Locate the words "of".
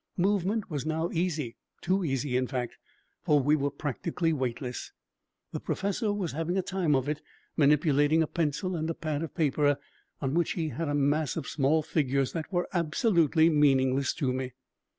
6.95-7.07, 9.21-9.35, 11.37-11.47